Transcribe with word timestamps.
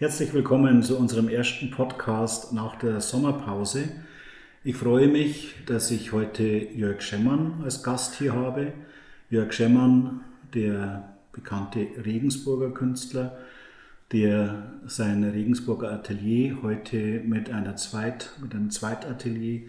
Herzlich 0.00 0.32
willkommen 0.32 0.84
zu 0.84 0.96
unserem 0.96 1.28
ersten 1.28 1.72
Podcast 1.72 2.52
nach 2.52 2.76
der 2.76 3.00
Sommerpause. 3.00 3.88
Ich 4.62 4.76
freue 4.76 5.08
mich, 5.08 5.56
dass 5.66 5.90
ich 5.90 6.12
heute 6.12 6.44
Jörg 6.44 7.02
Schemmern 7.02 7.62
als 7.64 7.82
Gast 7.82 8.14
hier 8.14 8.32
habe. 8.32 8.74
Jörg 9.28 9.52
Schemmern, 9.52 10.20
der 10.54 11.16
bekannte 11.32 11.80
Regensburger 12.04 12.70
Künstler, 12.70 13.38
der 14.12 14.70
sein 14.86 15.24
Regensburger 15.24 15.90
Atelier 15.90 16.58
heute 16.62 17.20
mit, 17.26 17.50
einer 17.50 17.74
Zweit, 17.74 18.30
mit 18.40 18.54
einem 18.54 18.70
Zweitatelier 18.70 19.62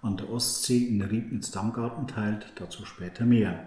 an 0.00 0.16
der 0.16 0.30
Ostsee 0.30 0.86
in 0.86 1.02
Riebnitz-Dammgarten 1.02 2.06
teilt. 2.06 2.52
Dazu 2.54 2.86
später 2.86 3.24
mehr. 3.24 3.64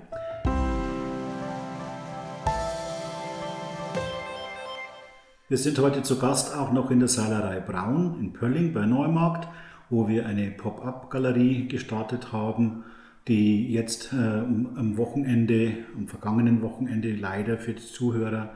Wir 5.48 5.60
sind 5.60 5.78
heute 5.78 6.02
zu 6.02 6.18
Gast 6.18 6.56
auch 6.56 6.72
noch 6.72 6.90
in 6.90 6.98
der 6.98 7.08
Salerei 7.08 7.60
Braun 7.60 8.20
in 8.20 8.34
Pölling 8.34 8.74
bei 8.74 8.88
Neumarkt, 8.88 9.48
wo 9.92 10.08
wir 10.08 10.26
eine 10.26 10.50
Pop-up-Galerie 10.50 11.68
gestartet 11.68 12.34
haben, 12.34 12.84
die 13.28 13.72
jetzt 13.72 14.12
äh, 14.12 14.16
am 14.16 14.98
Wochenende, 14.98 15.86
am 15.96 16.08
vergangenen 16.08 16.64
Wochenende 16.64 17.14
leider 17.14 17.60
für 17.60 17.74
die 17.74 17.86
Zuhörer 17.86 18.54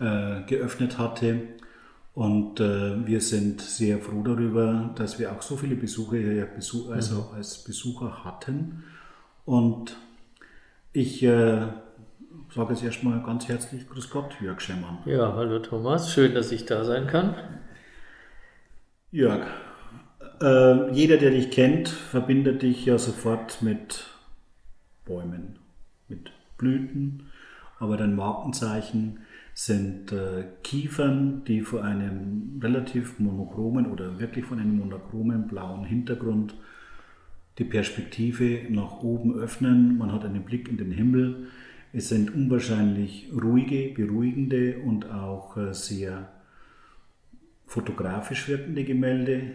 äh, 0.00 0.42
geöffnet 0.48 0.98
hatte. 0.98 1.40
Und 2.14 2.58
äh, 2.58 3.06
wir 3.06 3.20
sind 3.20 3.60
sehr 3.60 4.00
froh 4.00 4.24
darüber, 4.24 4.90
dass 4.96 5.20
wir 5.20 5.30
auch 5.30 5.42
so 5.42 5.56
viele 5.56 5.76
Besucher 5.76 6.16
hier 6.16 6.46
Besuch, 6.46 6.90
also 6.90 7.28
mhm. 7.30 7.36
als 7.36 7.62
Besucher 7.62 8.24
hatten. 8.24 8.82
Und 9.44 9.96
ich 10.92 11.22
äh, 11.22 11.68
sage 12.54 12.72
jetzt 12.72 12.84
erstmal 12.84 13.20
ganz 13.22 13.48
herzlich 13.48 13.88
Grüß 13.88 14.10
Gott, 14.10 14.36
Jörg 14.40 14.60
Schemmern. 14.60 14.98
Ja, 15.06 15.34
hallo 15.34 15.58
Thomas, 15.58 16.12
schön, 16.12 16.34
dass 16.34 16.52
ich 16.52 16.64
da 16.64 16.84
sein 16.84 17.08
kann. 17.08 17.34
Jörg, 19.10 19.44
äh, 20.40 20.92
jeder, 20.92 21.16
der 21.16 21.32
dich 21.32 21.50
kennt, 21.50 21.88
verbindet 21.88 22.62
dich 22.62 22.86
ja 22.86 22.96
sofort 22.96 23.60
mit 23.60 24.06
Bäumen, 25.04 25.58
mit 26.08 26.30
Blüten, 26.56 27.30
aber 27.80 27.96
dein 27.96 28.14
Markenzeichen 28.14 29.20
sind 29.52 30.12
äh, 30.12 30.44
Kiefern, 30.62 31.42
die 31.44 31.62
vor 31.62 31.82
einem 31.82 32.60
relativ 32.62 33.18
monochromen 33.18 33.90
oder 33.90 34.20
wirklich 34.20 34.44
von 34.44 34.60
einem 34.60 34.78
monochromen 34.78 35.48
blauen 35.48 35.84
Hintergrund 35.84 36.54
die 37.58 37.64
Perspektive 37.64 38.72
nach 38.72 39.02
oben 39.02 39.34
öffnen. 39.34 39.98
Man 39.98 40.12
hat 40.12 40.24
einen 40.24 40.44
Blick 40.44 40.68
in 40.68 40.76
den 40.76 40.92
Himmel. 40.92 41.48
Es 41.96 42.08
sind 42.08 42.34
unwahrscheinlich 42.34 43.30
ruhige, 43.32 43.94
beruhigende 43.94 44.80
und 44.80 45.08
auch 45.08 45.56
äh, 45.56 45.72
sehr 45.72 46.28
fotografisch 47.66 48.48
wirkende 48.48 48.82
Gemälde. 48.82 49.52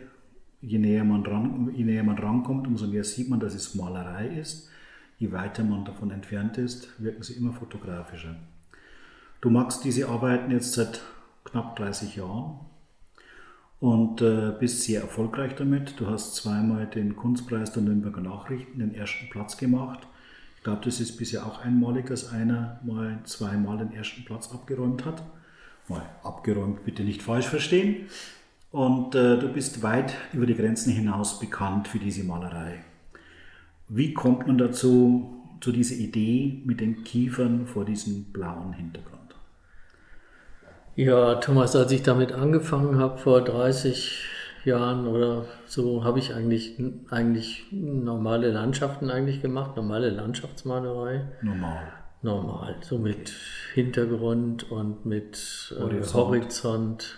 Je 0.62 0.78
näher, 0.78 1.04
man 1.04 1.26
ran, 1.26 1.70
je 1.76 1.84
näher 1.84 2.04
man 2.04 2.18
rankommt, 2.18 2.66
umso 2.66 2.88
mehr 2.88 3.04
sieht 3.04 3.30
man, 3.30 3.42
dass 3.42 3.56
es 3.56 3.76
Malerei 3.76 4.28
ist. 4.28 4.70
Je 5.18 5.34
weiter 5.34 5.66
man 5.66 5.84
davon 5.84 6.12
entfernt 6.12 6.58
ist, 6.58 6.88
wirken 7.04 7.24
sie 7.24 7.34
immer 7.34 7.52
fotografischer. 7.52 8.38
Du 9.42 9.50
machst 9.50 9.84
diese 9.84 10.08
Arbeiten 10.08 10.50
jetzt 10.50 10.72
seit 10.72 11.02
knapp 11.44 11.76
30 11.76 12.16
Jahren 12.16 12.62
und 13.82 14.22
äh, 14.22 14.54
bist 14.58 14.84
sehr 14.84 15.02
erfolgreich 15.02 15.56
damit. 15.56 16.00
Du 16.00 16.08
hast 16.08 16.36
zweimal 16.36 16.88
den 16.88 17.18
Kunstpreis 17.18 17.74
der 17.74 17.84
Nürnberger 17.84 18.22
Nachrichten 18.22 18.80
den 18.80 18.96
ersten 18.96 19.30
Platz 19.30 19.58
gemacht 19.58 20.08
ich 20.60 20.64
glaube, 20.66 20.82
das 20.84 21.00
ist 21.00 21.16
bisher 21.16 21.46
auch 21.46 21.64
einmalig, 21.64 22.08
dass 22.08 22.34
einer 22.34 22.82
mal 22.84 23.20
zweimal 23.24 23.78
den 23.78 23.94
ersten 23.94 24.26
Platz 24.26 24.52
abgeräumt 24.52 25.06
hat. 25.06 25.24
Mal 25.88 26.02
abgeräumt, 26.22 26.84
bitte 26.84 27.04
nicht 27.04 27.22
falsch 27.22 27.48
verstehen. 27.48 28.08
Und 28.70 29.16
äh, 29.16 29.40
du 29.40 29.48
bist 29.48 29.84
weit 29.84 30.16
über 30.34 30.46
die 30.46 30.56
Grenzen 30.56 30.92
hinaus 30.92 31.40
bekannt 31.40 31.88
für 31.88 31.98
diese 31.98 32.26
Malerei. 32.26 32.84
Wie 33.88 34.14
kommt 34.14 34.48
man 34.48 34.58
dazu, 34.58 35.34
zu 35.62 35.72
dieser 35.72 35.96
Idee 35.96 36.62
mit 36.66 36.82
den 36.82 37.06
Kiefern 37.06 37.66
vor 37.66 37.86
diesem 37.86 38.26
blauen 38.26 38.74
Hintergrund? 38.74 39.36
Ja, 40.98 41.36
Thomas, 41.36 41.74
als 41.78 41.94
ich 41.94 42.04
damit 42.04 42.34
angefangen 42.34 42.98
habe 42.98 43.18
vor 43.18 43.46
30 43.46 44.26
Jahren 44.66 45.08
oder 45.08 45.46
so 45.66 46.04
habe 46.04 46.20
ich 46.20 46.34
eigentlich, 46.34 46.80
eigentlich 47.10 47.66
normale 47.72 48.52
Landschaften 48.52 49.10
eigentlich 49.10 49.42
gemacht, 49.42 49.76
normale 49.76 50.10
Landschaftsmalerei. 50.10 51.28
Normal. 51.42 51.94
Normal, 52.22 52.76
so 52.82 52.98
mit 52.98 53.32
Hintergrund 53.74 54.70
und 54.72 55.06
mit 55.06 55.74
äh, 55.78 56.04
Horizont. 56.14 57.18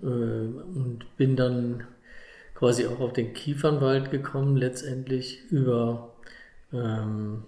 Äh, 0.00 0.06
und 0.06 1.04
bin 1.18 1.36
dann 1.36 1.84
quasi 2.54 2.86
auch 2.86 3.00
auf 3.00 3.12
den 3.12 3.34
Kiefernwald 3.34 4.10
gekommen, 4.10 4.56
letztendlich 4.56 5.50
über 5.50 6.14
ähm, 6.72 7.44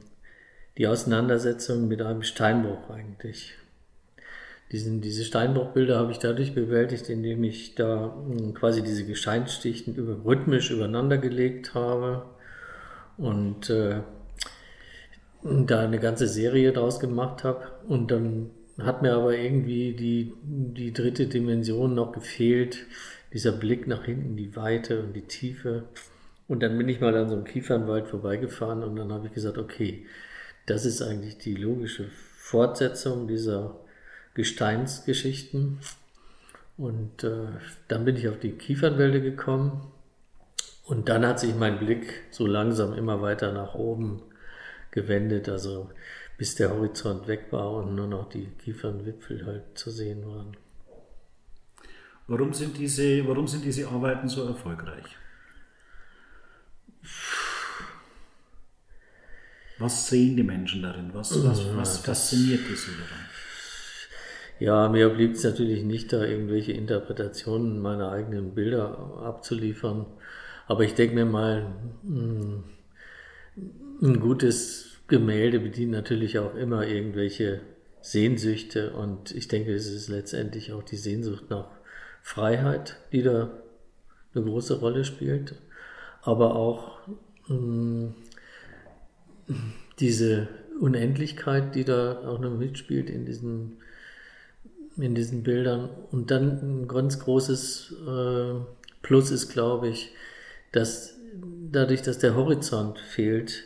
die 0.76 0.86
Auseinandersetzung 0.86 1.88
mit 1.88 2.02
einem 2.02 2.22
Steinbruch 2.22 2.90
eigentlich. 2.90 3.54
Diesen, 4.70 5.00
diese 5.00 5.24
Steinbruchbilder 5.24 5.98
habe 5.98 6.12
ich 6.12 6.18
dadurch 6.18 6.54
bewältigt, 6.54 7.08
indem 7.08 7.42
ich 7.42 7.74
da 7.74 8.14
hm, 8.28 8.52
quasi 8.54 8.82
diese 8.82 9.04
Gesteinsschichten 9.04 9.94
über, 9.94 10.24
rhythmisch 10.24 10.70
übereinander 10.70 11.16
gelegt 11.16 11.74
habe 11.74 12.26
und 13.16 13.70
äh, 13.70 14.02
da 15.42 15.80
eine 15.80 15.98
ganze 15.98 16.28
Serie 16.28 16.72
draus 16.72 17.00
gemacht 17.00 17.44
habe. 17.44 17.66
Und 17.86 18.10
dann 18.10 18.50
hat 18.78 19.02
mir 19.02 19.14
aber 19.14 19.36
irgendwie 19.36 19.94
die, 19.94 20.34
die 20.42 20.92
dritte 20.92 21.26
Dimension 21.26 21.94
noch 21.94 22.12
gefehlt, 22.12 22.86
dieser 23.32 23.52
Blick 23.52 23.86
nach 23.86 24.04
hinten, 24.04 24.36
die 24.36 24.54
Weite 24.54 25.02
und 25.02 25.14
die 25.14 25.22
Tiefe. 25.22 25.84
Und 26.46 26.62
dann 26.62 26.76
bin 26.76 26.88
ich 26.88 27.00
mal 27.00 27.14
an 27.16 27.28
so 27.28 27.36
einem 27.36 27.44
Kiefernwald 27.44 28.08
vorbeigefahren 28.08 28.82
und 28.82 28.96
dann 28.96 29.12
habe 29.12 29.26
ich 29.26 29.34
gesagt, 29.34 29.58
okay, 29.58 30.06
das 30.66 30.84
ist 30.84 31.02
eigentlich 31.02 31.38
die 31.38 31.54
logische 31.54 32.08
Fortsetzung 32.36 33.28
dieser 33.28 33.78
Gesteinsgeschichten. 34.38 35.80
Und 36.76 37.24
äh, 37.24 37.48
dann 37.88 38.04
bin 38.04 38.14
ich 38.14 38.28
auf 38.28 38.38
die 38.38 38.52
Kiefernwälder 38.52 39.18
gekommen. 39.18 39.90
Und 40.84 41.08
dann 41.08 41.26
hat 41.26 41.40
sich 41.40 41.56
mein 41.56 41.80
Blick 41.80 42.22
so 42.30 42.46
langsam 42.46 42.94
immer 42.94 43.20
weiter 43.20 43.52
nach 43.52 43.74
oben 43.74 44.22
gewendet, 44.92 45.48
also 45.48 45.90
bis 46.36 46.54
der 46.54 46.70
Horizont 46.70 47.26
weg 47.26 47.46
war 47.50 47.72
und 47.72 47.96
nur 47.96 48.06
noch 48.06 48.28
die 48.28 48.46
Kiefernwipfel 48.46 49.44
halt 49.44 49.76
zu 49.76 49.90
sehen 49.90 50.24
waren. 50.24 50.56
Warum 52.28 52.52
sind 52.54 52.78
diese, 52.78 53.26
warum 53.26 53.48
sind 53.48 53.64
diese 53.64 53.88
Arbeiten 53.88 54.28
so 54.28 54.46
erfolgreich? 54.46 55.16
Was 59.78 60.08
sehen 60.08 60.36
die 60.36 60.44
Menschen 60.44 60.82
darin? 60.82 61.12
Was, 61.12 61.42
was, 61.44 61.74
was 61.74 61.98
fasziniert 61.98 62.60
sie 62.60 62.92
daran? 62.92 63.37
Ja, 64.60 64.88
mir 64.88 65.08
blieb 65.10 65.34
es 65.34 65.44
natürlich 65.44 65.84
nicht, 65.84 66.12
da 66.12 66.24
irgendwelche 66.24 66.72
Interpretationen 66.72 67.78
meiner 67.78 68.10
eigenen 68.10 68.54
Bilder 68.54 69.20
abzuliefern. 69.22 70.06
Aber 70.66 70.82
ich 70.82 70.94
denke 70.94 71.14
mir 71.14 71.24
mal, 71.24 71.66
hm, 72.02 72.64
ein 74.02 74.20
gutes 74.20 74.96
Gemälde 75.06 75.60
bedient 75.60 75.92
natürlich 75.92 76.38
auch 76.38 76.54
immer 76.54 76.86
irgendwelche 76.86 77.60
Sehnsüchte. 78.00 78.92
Und 78.92 79.30
ich 79.32 79.46
denke, 79.48 79.72
es 79.72 79.86
ist 79.86 80.08
letztendlich 80.08 80.72
auch 80.72 80.82
die 80.82 80.96
Sehnsucht 80.96 81.50
nach 81.50 81.68
Freiheit, 82.22 82.96
die 83.12 83.22
da 83.22 83.50
eine 84.34 84.44
große 84.44 84.80
Rolle 84.80 85.04
spielt. 85.04 85.54
Aber 86.22 86.56
auch 86.56 86.98
hm, 87.46 88.14
diese 90.00 90.48
Unendlichkeit, 90.80 91.76
die 91.76 91.84
da 91.84 92.26
auch 92.26 92.40
noch 92.40 92.56
mitspielt 92.56 93.08
in 93.08 93.24
diesen 93.24 93.78
in 94.98 95.14
diesen 95.14 95.42
Bildern. 95.42 95.88
Und 96.10 96.30
dann 96.30 96.82
ein 96.82 96.88
ganz 96.88 97.18
großes 97.20 97.94
äh, 98.06 98.54
Plus 99.02 99.30
ist, 99.30 99.50
glaube 99.50 99.88
ich, 99.88 100.10
dass 100.72 101.14
dadurch, 101.70 102.02
dass 102.02 102.18
der 102.18 102.34
Horizont 102.34 102.98
fehlt, 102.98 103.64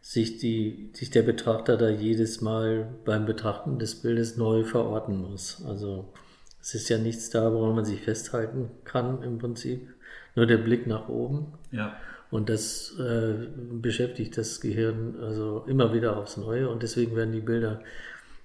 sich, 0.00 0.38
die, 0.38 0.90
sich 0.92 1.10
der 1.10 1.22
Betrachter 1.22 1.78
da 1.78 1.88
jedes 1.88 2.42
Mal 2.42 2.88
beim 3.04 3.24
Betrachten 3.24 3.78
des 3.78 3.94
Bildes 3.94 4.36
neu 4.36 4.62
verorten 4.64 5.16
muss. 5.16 5.64
Also 5.66 6.12
es 6.60 6.74
ist 6.74 6.88
ja 6.90 6.98
nichts 6.98 7.30
da, 7.30 7.52
woran 7.52 7.74
man 7.74 7.84
sich 7.84 8.02
festhalten 8.02 8.70
kann 8.84 9.22
im 9.22 9.38
Prinzip. 9.38 9.88
Nur 10.34 10.46
der 10.46 10.58
Blick 10.58 10.86
nach 10.86 11.08
oben. 11.08 11.54
Ja. 11.72 11.96
Und 12.30 12.48
das 12.48 12.98
äh, 12.98 13.46
beschäftigt 13.80 14.36
das 14.36 14.60
Gehirn 14.60 15.16
also 15.20 15.64
immer 15.68 15.94
wieder 15.94 16.16
aufs 16.16 16.36
Neue 16.36 16.68
und 16.68 16.82
deswegen 16.82 17.16
werden 17.16 17.32
die 17.32 17.40
Bilder 17.40 17.80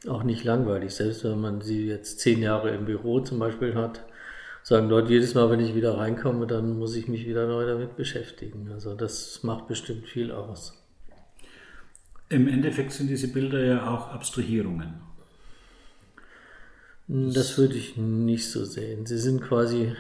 auch 0.07 0.23
nicht 0.23 0.43
langweilig. 0.43 0.93
Selbst 0.93 1.23
wenn 1.23 1.41
man 1.41 1.61
sie 1.61 1.87
jetzt 1.87 2.19
zehn 2.19 2.41
Jahre 2.41 2.71
im 2.71 2.85
Büro 2.85 3.19
zum 3.19 3.39
Beispiel 3.39 3.75
hat, 3.75 4.05
sagen 4.63 4.89
Leute, 4.89 5.11
jedes 5.11 5.33
Mal, 5.33 5.49
wenn 5.49 5.59
ich 5.59 5.75
wieder 5.75 5.97
reinkomme, 5.97 6.47
dann 6.47 6.77
muss 6.77 6.95
ich 6.95 7.07
mich 7.07 7.25
wieder 7.25 7.47
neu 7.47 7.65
damit 7.65 7.95
beschäftigen. 7.95 8.71
Also 8.71 8.93
das 8.93 9.43
macht 9.43 9.67
bestimmt 9.67 10.07
viel 10.07 10.31
aus. 10.31 10.75
Im 12.29 12.47
Endeffekt 12.47 12.91
sind 12.91 13.07
diese 13.07 13.29
Bilder 13.29 13.63
ja 13.63 13.89
auch 13.89 14.09
Abstrahierungen. 14.09 15.01
Das 17.07 17.57
würde 17.57 17.73
ich 17.73 17.97
nicht 17.97 18.51
so 18.51 18.65
sehen. 18.65 19.07
Sie 19.07 19.17
sind 19.17 19.41
quasi, 19.41 19.95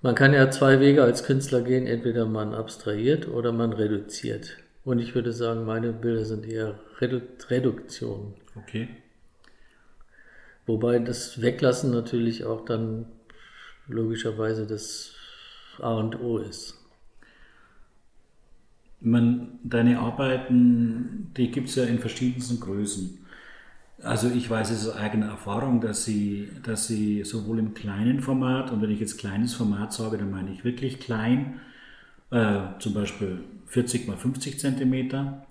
man 0.00 0.14
kann 0.14 0.32
ja 0.32 0.50
zwei 0.50 0.80
Wege 0.80 1.02
als 1.02 1.24
Künstler 1.24 1.60
gehen, 1.60 1.86
entweder 1.86 2.24
man 2.24 2.54
abstrahiert 2.54 3.28
oder 3.28 3.52
man 3.52 3.74
reduziert. 3.74 4.56
Und 4.82 4.98
ich 4.98 5.14
würde 5.14 5.34
sagen, 5.34 5.66
meine 5.66 5.92
Bilder 5.92 6.24
sind 6.24 6.46
eher 6.46 6.80
Redu 7.02 7.20
Reduktionen. 7.50 8.32
Okay. 8.56 8.88
Wobei 10.66 10.98
das 10.98 11.40
Weglassen 11.40 11.90
natürlich 11.90 12.44
auch 12.44 12.64
dann 12.64 13.06
logischerweise 13.88 14.66
das 14.66 15.14
A 15.80 15.94
und 15.94 16.20
O 16.20 16.38
ist. 16.38 16.76
Man, 19.00 19.58
deine 19.64 19.98
Arbeiten, 19.98 21.32
die 21.36 21.50
gibt 21.50 21.68
es 21.70 21.76
ja 21.76 21.84
in 21.84 21.98
verschiedensten 21.98 22.60
Größen. 22.60 23.18
Also 24.02 24.30
ich 24.30 24.48
weiß 24.48 24.70
es 24.70 24.88
aus 24.88 24.96
eigener 24.96 25.26
Erfahrung, 25.26 25.80
dass 25.80 26.04
sie, 26.04 26.50
dass 26.62 26.86
sie 26.86 27.24
sowohl 27.24 27.58
im 27.58 27.74
kleinen 27.74 28.20
Format, 28.20 28.70
und 28.70 28.80
wenn 28.82 28.90
ich 28.90 29.00
jetzt 29.00 29.18
kleines 29.18 29.54
Format 29.54 29.92
sage, 29.92 30.18
dann 30.18 30.30
meine 30.30 30.52
ich 30.52 30.64
wirklich 30.64 31.00
klein, 31.00 31.60
äh, 32.30 32.60
zum 32.78 32.94
Beispiel 32.94 33.40
40 33.66 34.06
mal 34.06 34.16
50 34.16 34.58
Zentimeter, 34.58 35.46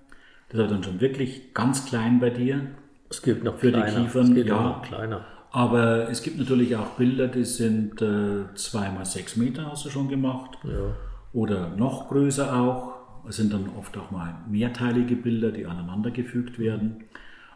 das 0.48 0.60
ist 0.62 0.70
dann 0.70 0.82
schon 0.82 1.00
wirklich 1.00 1.54
ganz 1.54 1.86
klein 1.86 2.18
bei 2.18 2.30
dir. 2.30 2.66
Es 3.10 3.22
gibt 3.22 3.44
noch 3.44 3.58
für 3.58 3.70
kleiner. 3.70 3.90
die 3.90 4.04
Kiefern, 4.04 4.36
ja. 4.36 4.82
kleiner. 4.84 5.24
Aber 5.50 6.08
es 6.08 6.22
gibt 6.22 6.38
natürlich 6.38 6.76
auch 6.76 6.90
Bilder, 6.90 7.26
die 7.26 7.44
sind 7.44 8.00
äh, 8.00 8.54
2 8.54 8.90
mal 8.90 9.04
6 9.04 9.36
Meter, 9.36 9.70
hast 9.70 9.84
du 9.84 9.90
schon 9.90 10.08
gemacht. 10.08 10.56
Ja. 10.62 10.94
Oder 11.32 11.70
noch 11.70 12.08
größer 12.08 12.56
auch. 12.56 12.94
Es 13.28 13.36
sind 13.36 13.52
dann 13.52 13.68
oft 13.76 13.96
auch 13.98 14.10
mal 14.10 14.34
mehrteilige 14.48 15.16
Bilder, 15.16 15.50
die 15.50 15.66
aneinandergefügt 15.66 16.58
werden. 16.58 17.04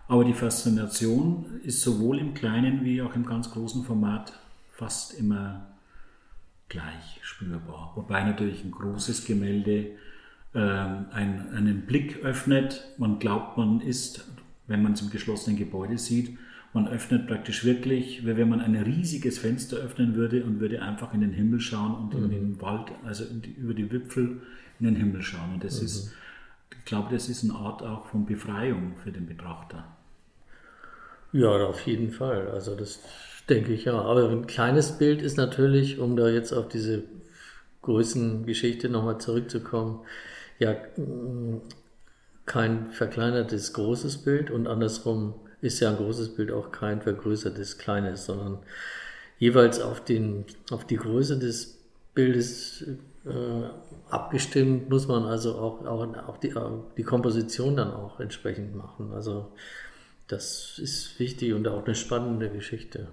Aber 0.09 0.25
die 0.25 0.35
Faszination 0.35 1.61
ist 1.62 1.83
sowohl 1.83 2.19
im 2.19 2.35
kleinen 2.35 2.85
wie 2.85 3.01
auch 3.01 3.15
im 3.15 3.25
ganz 3.25 3.51
großen 3.53 3.85
Format 3.85 4.33
fast 4.71 5.19
immer 5.19 5.67
gleich 6.69 7.21
spürbar. 7.23 7.93
Wobei 7.95 8.25
natürlich 8.25 8.65
ein 8.65 8.73
großes 8.73 9.25
Gemälde 9.25 9.93
ähm, 10.55 11.06
einen, 11.12 11.55
einen 11.55 11.87
Blick 11.87 12.23
öffnet. 12.23 12.85
Man 12.99 13.19
glaubt, 13.19 13.56
man 13.56 13.81
ist, 13.81 14.29
wenn 14.66 14.82
man 14.82 14.93
es 14.93 15.02
im 15.02 15.11
geschlossenen 15.11 15.58
Gebäude 15.58 15.99
sieht, 15.99 16.37
man 16.72 16.88
öffnet 16.88 17.28
praktisch 17.28 17.64
wirklich, 17.64 18.26
wie 18.26 18.37
wenn 18.37 18.49
man 18.49 18.61
ein 18.61 18.75
riesiges 18.75 19.38
Fenster 19.38 19.76
öffnen 19.76 20.16
würde 20.16 20.43
und 20.43 20.58
würde 20.58 20.82
einfach 20.82 21.14
in 21.14 21.20
den 21.20 21.32
Himmel 21.32 21.61
schauen 21.61 21.94
und 21.94 22.14
in 22.14 22.31
den 22.31 22.61
Wald, 22.61 22.90
also 23.05 23.25
die, 23.25 23.52
über 23.52 23.75
die 23.75 23.90
Wipfel 23.93 24.40
in 24.81 24.87
den 24.87 24.96
Himmel 24.96 25.22
schauen. 25.22 25.55
Und 25.55 25.64
das 25.64 25.81
ist, 25.81 26.12
ich 26.76 26.84
glaube, 26.84 27.12
das 27.12 27.28
ist 27.28 27.44
eine 27.44 27.55
Art 27.55 27.82
auch 27.84 28.06
von 28.06 28.26
Befreiung 28.26 28.96
für 28.96 29.12
den 29.12 29.26
Betrachter. 29.26 29.84
Ja, 31.32 31.49
auf 31.49 31.81
jeden 31.87 32.10
Fall. 32.10 32.49
Also 32.49 32.75
das 32.75 33.00
denke 33.49 33.72
ich 33.72 33.84
ja. 33.84 34.00
Aber 34.00 34.28
ein 34.28 34.46
kleines 34.49 34.99
Bild 34.99 35.22
ist 35.22 35.37
natürlich, 35.37 35.99
um 36.00 36.17
da 36.17 36.28
jetzt 36.28 36.52
auf 36.52 36.69
diese 36.69 37.05
Größengeschichte 37.82 38.88
nochmal 38.88 39.19
zurückzukommen, 39.19 40.00
ja 40.58 40.75
kein 42.46 42.91
verkleinertes 42.91 43.73
großes 43.73 44.19
Bild 44.19 44.50
und 44.50 44.67
andersrum 44.67 45.35
ist 45.61 45.81
ja 45.81 45.91
ein 45.91 45.96
großes 45.96 46.35
Bild 46.35 46.52
auch 46.52 46.73
kein 46.73 47.00
vergrößertes 47.00 47.79
kleines, 47.79 48.26
sondern 48.26 48.58
jeweils 49.38 49.81
auf, 49.81 50.05
den, 50.05 50.44
auf 50.70 50.87
die 50.87 50.96
Größe 50.96 51.38
des 51.38 51.79
Bildes 52.14 52.85
äh, 53.26 53.69
abgestimmt 54.11 54.91
muss 54.91 55.08
man 55.08 55.25
also 55.25 55.55
auch, 55.55 55.87
auch, 55.87 56.17
auch 56.29 56.37
die, 56.37 56.55
die 56.96 57.02
Komposition 57.02 57.76
dann 57.76 57.91
auch 57.91 58.20
entsprechend 58.20 58.76
machen. 58.76 59.12
Also 59.14 59.50
das 60.29 60.79
ist 60.79 61.19
wichtig 61.19 61.55
und 61.55 61.67
auch 61.67 61.85
eine 61.85 61.94
spannende 61.94 62.50
Geschichte. 62.50 63.08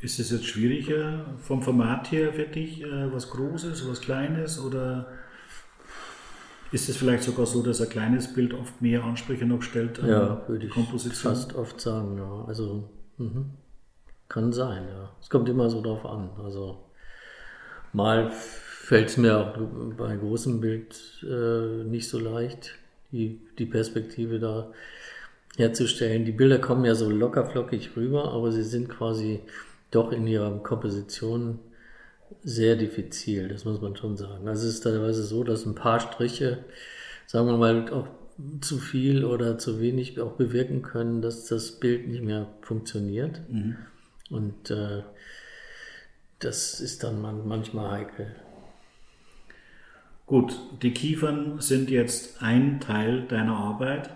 Ist 0.00 0.18
es 0.18 0.30
jetzt 0.30 0.46
schwieriger 0.46 1.26
vom 1.42 1.62
Format 1.62 2.10
her 2.12 2.32
für 2.32 2.44
dich, 2.44 2.82
äh, 2.82 3.12
was 3.12 3.30
Großes, 3.30 3.88
was 3.88 4.00
Kleines 4.00 4.60
oder 4.60 5.08
ist 6.72 6.88
es 6.88 6.96
vielleicht 6.96 7.22
sogar 7.22 7.46
so, 7.46 7.62
dass 7.62 7.80
ein 7.80 7.88
kleines 7.88 8.32
Bild 8.32 8.54
oft 8.54 8.80
mehr 8.82 9.04
Ansprüche 9.04 9.46
noch 9.46 9.62
stellt 9.62 10.00
an 10.00 10.08
ja, 10.08 10.42
würde 10.46 10.66
die 10.66 10.72
Komposition? 10.72 11.34
fast 11.34 11.54
oft 11.54 11.80
sagen, 11.80 12.18
ja. 12.18 12.44
Also 12.46 12.88
mh. 13.16 13.44
kann 14.28 14.52
sein, 14.52 14.86
ja. 14.88 15.10
Es 15.20 15.30
kommt 15.30 15.48
immer 15.48 15.70
so 15.70 15.80
drauf 15.80 16.04
an. 16.04 16.30
Also 16.42 16.78
mal 17.92 18.30
fällt 18.30 19.08
es 19.08 19.16
mir 19.16 19.38
auch 19.38 19.58
bei 19.96 20.16
großem 20.16 20.60
Bild 20.60 20.96
äh, 21.22 21.84
nicht 21.84 22.08
so 22.08 22.18
leicht, 22.18 22.74
die, 23.12 23.40
die 23.58 23.66
Perspektive 23.66 24.38
da 24.38 24.70
herzustellen. 25.56 26.24
Die 26.24 26.32
Bilder 26.32 26.58
kommen 26.58 26.84
ja 26.84 26.94
so 26.94 27.10
lockerflockig 27.10 27.96
rüber, 27.96 28.32
aber 28.32 28.52
sie 28.52 28.62
sind 28.62 28.88
quasi 28.88 29.40
doch 29.90 30.12
in 30.12 30.26
ihrer 30.26 30.62
Komposition 30.62 31.58
sehr 32.42 32.76
diffizil, 32.76 33.48
das 33.48 33.64
muss 33.64 33.80
man 33.80 33.96
schon 33.96 34.16
sagen. 34.16 34.48
Also 34.48 34.66
es 34.66 34.74
ist 34.74 34.80
teilweise 34.80 35.24
so, 35.24 35.44
dass 35.44 35.66
ein 35.66 35.74
paar 35.74 36.00
Striche, 36.00 36.64
sagen 37.26 37.46
wir 37.46 37.56
mal, 37.56 37.90
auch 37.92 38.08
zu 38.60 38.78
viel 38.78 39.24
oder 39.24 39.58
zu 39.58 39.80
wenig 39.80 40.20
auch 40.20 40.32
bewirken 40.32 40.82
können, 40.82 41.22
dass 41.22 41.46
das 41.46 41.72
Bild 41.72 42.08
nicht 42.08 42.22
mehr 42.22 42.46
funktioniert. 42.60 43.40
Mhm. 43.48 43.76
Und 44.30 44.70
äh, 44.70 45.02
das 46.38 46.80
ist 46.80 47.02
dann 47.02 47.20
manchmal 47.20 47.90
heikel. 47.90 48.34
Gut, 50.26 50.58
die 50.82 50.92
Kiefern 50.92 51.60
sind 51.60 51.90
jetzt 51.90 52.42
ein 52.42 52.80
Teil 52.80 53.22
deiner 53.22 53.56
Arbeit, 53.56 54.10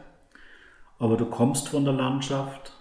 aber 0.98 1.16
du 1.16 1.24
kommst 1.26 1.70
von 1.70 1.84
der 1.84 1.94
Landschaft 1.94 2.72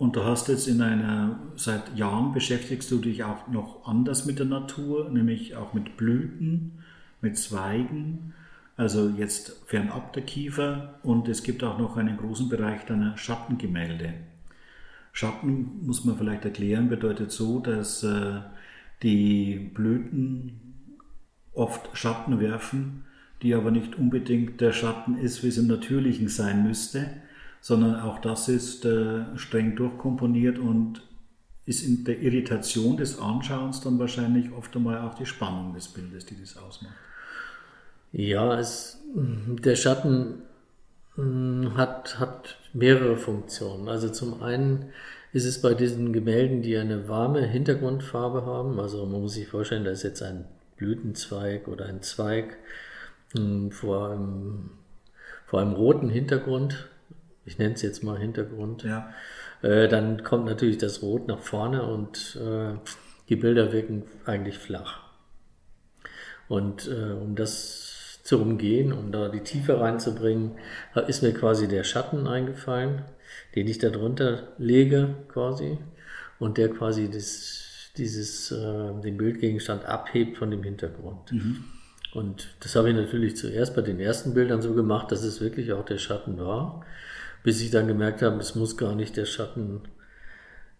und 0.00 0.16
du 0.16 0.24
hast 0.24 0.48
jetzt 0.48 0.66
in 0.66 0.80
einer, 0.80 1.38
seit 1.56 1.94
Jahren 1.94 2.32
beschäftigst 2.32 2.90
du 2.90 3.00
dich 3.00 3.22
auch 3.22 3.48
noch 3.48 3.84
anders 3.86 4.24
mit 4.24 4.38
der 4.38 4.46
Natur, 4.46 5.10
nämlich 5.10 5.56
auch 5.56 5.74
mit 5.74 5.98
Blüten, 5.98 6.78
mit 7.20 7.36
Zweigen, 7.36 8.32
also 8.78 9.10
jetzt 9.10 9.62
fernab 9.66 10.14
der 10.14 10.22
Kiefer. 10.22 10.94
Und 11.02 11.28
es 11.28 11.42
gibt 11.42 11.62
auch 11.62 11.78
noch 11.78 11.98
einen 11.98 12.16
großen 12.16 12.48
Bereich 12.48 12.86
deiner 12.86 13.18
Schattengemälde. 13.18 14.14
Schatten, 15.12 15.84
muss 15.84 16.06
man 16.06 16.16
vielleicht 16.16 16.46
erklären, 16.46 16.88
bedeutet 16.88 17.30
so, 17.30 17.60
dass 17.60 18.02
äh, 18.02 18.40
die 19.02 19.70
Blüten 19.74 20.60
oft 21.52 21.90
Schatten 21.92 22.40
werfen, 22.40 23.04
die 23.42 23.52
aber 23.54 23.70
nicht 23.70 23.96
unbedingt 23.96 24.62
der 24.62 24.72
Schatten 24.72 25.18
ist, 25.18 25.44
wie 25.44 25.48
es 25.48 25.58
im 25.58 25.66
Natürlichen 25.66 26.28
sein 26.28 26.66
müsste 26.66 27.06
sondern 27.60 28.00
auch 28.00 28.18
das 28.18 28.48
ist 28.48 28.84
äh, 28.84 29.24
streng 29.36 29.76
durchkomponiert 29.76 30.58
und 30.58 31.02
ist 31.66 31.86
in 31.86 32.04
der 32.04 32.20
Irritation 32.20 32.96
des 32.96 33.18
Anschauens 33.18 33.80
dann 33.80 33.98
wahrscheinlich 33.98 34.52
oft 34.52 34.74
einmal 34.74 34.98
auch 34.98 35.14
die 35.14 35.26
Spannung 35.26 35.74
des 35.74 35.88
Bildes, 35.88 36.26
die 36.26 36.40
das 36.40 36.56
ausmacht. 36.56 36.94
Ja, 38.12 38.58
es, 38.58 38.98
der 39.14 39.76
Schatten 39.76 40.42
hm, 41.14 41.76
hat, 41.76 42.18
hat 42.18 42.56
mehrere 42.72 43.16
Funktionen. 43.16 43.88
Also 43.88 44.08
zum 44.08 44.42
einen 44.42 44.86
ist 45.32 45.44
es 45.44 45.62
bei 45.62 45.74
diesen 45.74 46.12
Gemälden, 46.12 46.62
die 46.62 46.76
eine 46.76 47.08
warme 47.08 47.46
Hintergrundfarbe 47.46 48.44
haben, 48.44 48.80
also 48.80 49.06
man 49.06 49.20
muss 49.20 49.34
sich 49.34 49.46
vorstellen, 49.46 49.84
da 49.84 49.92
ist 49.92 50.02
jetzt 50.02 50.22
ein 50.22 50.46
Blütenzweig 50.76 51.68
oder 51.68 51.86
ein 51.86 52.02
Zweig 52.02 52.56
hm, 53.36 53.70
vor 53.70 54.10
einem, 54.10 54.70
vor 55.46 55.60
einem 55.60 55.74
roten 55.74 56.08
Hintergrund 56.08 56.88
ich 57.44 57.58
nenne 57.58 57.74
es 57.74 57.82
jetzt 57.82 58.02
mal 58.02 58.18
Hintergrund, 58.18 58.84
ja. 58.84 59.12
äh, 59.62 59.88
dann 59.88 60.22
kommt 60.22 60.46
natürlich 60.46 60.78
das 60.78 61.02
Rot 61.02 61.28
nach 61.28 61.40
vorne 61.40 61.84
und 61.84 62.38
äh, 62.40 62.74
die 63.28 63.36
Bilder 63.36 63.72
wirken 63.72 64.04
eigentlich 64.26 64.58
flach. 64.58 65.00
Und 66.48 66.88
äh, 66.88 67.12
um 67.12 67.36
das 67.36 68.20
zu 68.22 68.40
umgehen, 68.40 68.92
um 68.92 69.12
da 69.12 69.28
die 69.28 69.40
Tiefe 69.40 69.80
reinzubringen, 69.80 70.52
ist 71.06 71.22
mir 71.22 71.32
quasi 71.32 71.68
der 71.68 71.84
Schatten 71.84 72.26
eingefallen, 72.26 73.02
den 73.54 73.66
ich 73.66 73.78
da 73.78 73.88
drunter 73.88 74.48
lege 74.58 75.14
quasi 75.28 75.78
und 76.38 76.58
der 76.58 76.68
quasi 76.68 77.08
das, 77.08 77.90
dieses, 77.96 78.50
äh, 78.50 79.00
den 79.00 79.16
Bildgegenstand 79.16 79.84
abhebt 79.84 80.36
von 80.36 80.50
dem 80.50 80.62
Hintergrund. 80.62 81.32
Mhm. 81.32 81.64
Und 82.12 82.48
das 82.60 82.74
habe 82.74 82.90
ich 82.90 82.96
natürlich 82.96 83.36
zuerst 83.36 83.76
bei 83.76 83.82
den 83.82 84.00
ersten 84.00 84.34
Bildern 84.34 84.62
so 84.62 84.74
gemacht, 84.74 85.12
dass 85.12 85.22
es 85.22 85.40
wirklich 85.40 85.72
auch 85.72 85.84
der 85.84 85.98
Schatten 85.98 86.38
war 86.38 86.84
bis 87.42 87.60
ich 87.62 87.70
dann 87.70 87.86
gemerkt 87.88 88.22
habe, 88.22 88.36
es 88.36 88.54
muss 88.54 88.76
gar 88.76 88.94
nicht 88.94 89.16
der 89.16 89.26
Schatten 89.26 89.82